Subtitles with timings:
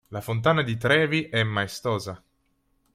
[0.07, 2.19] La fontana di Trevi è maestosa.